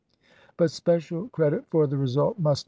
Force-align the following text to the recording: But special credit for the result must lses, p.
But 0.57 0.71
special 0.71 1.27
credit 1.29 1.67
for 1.69 1.85
the 1.85 1.95
result 1.95 2.39
must 2.39 2.55
lses, 2.55 2.55
p. 2.55 2.59